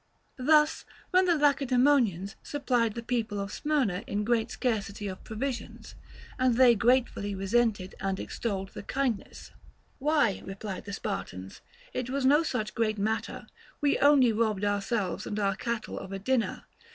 [0.39, 5.93] Thus, when the Lacedaemonians supplied the people of Smyrna in great scarcity of provisions,
[6.39, 9.51] and they gratefully resented and extolled the kindness;
[9.99, 11.61] Why, replied the Spartans,
[11.93, 13.45] it was no such great matter,
[13.79, 16.65] we only robbed our selves and our cattle of a dinner.